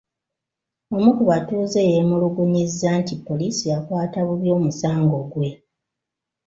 [0.95, 5.49] Omu ku batuuze yeemulugunyizza nti poliisi yakwata bubi omusango gwe.